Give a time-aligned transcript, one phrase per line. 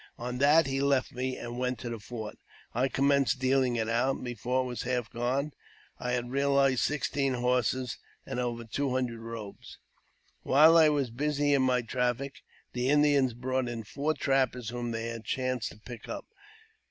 [0.17, 2.39] On that, he left me, and went to the fort.
[2.73, 5.51] I commenced dealing it out, 3G0 AVTOBIOGBAPHY OF and, before it was half gone,
[5.99, 9.77] I had reaHzed sixteen horses and over two hundred robes.,
[10.41, 12.41] While I was busy in my traffic,
[12.73, 16.25] the Indians brought in four trappers whom they had chanced to pick up.